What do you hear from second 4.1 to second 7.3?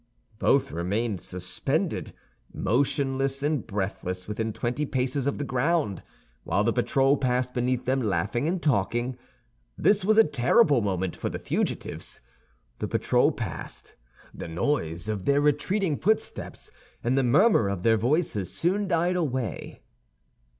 within twenty paces of the ground, while the patrol